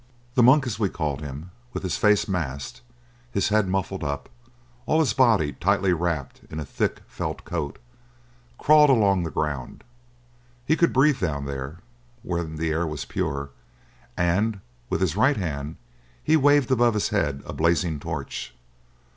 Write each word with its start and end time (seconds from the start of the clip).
The 0.33 0.41
monk, 0.41 0.65
as 0.65 0.79
we 0.79 0.89
called 0.89 1.21
him, 1.21 1.51
with 1.73 1.83
his 1.83 1.95
face 1.95 2.27
masked, 2.27 2.81
his 3.31 3.49
head 3.49 3.67
muffled 3.67 4.03
up, 4.03 4.29
all 4.87 4.99
his 4.99 5.13
body 5.13 5.53
tightly 5.53 5.93
wrapped 5.93 6.41
in 6.49 6.59
a 6.59 6.65
thick 6.65 7.01
felt 7.05 7.45
cloak, 7.45 7.77
crawled 8.57 8.89
along 8.89 9.21
the 9.21 9.29
ground. 9.29 9.83
He 10.65 10.75
could 10.75 10.91
breathe 10.91 11.19
down 11.19 11.45
there, 11.45 11.81
when 12.23 12.55
the 12.55 12.71
air 12.71 12.87
was 12.87 13.05
pure; 13.05 13.51
and 14.17 14.59
with 14.89 15.01
his 15.01 15.15
right 15.15 15.37
hand 15.37 15.75
he 16.23 16.35
waved 16.35 16.71
above 16.71 16.95
his 16.95 17.09
head 17.09 17.43
a 17.45 17.53
blazing 17.53 17.99
torch. 17.99 18.55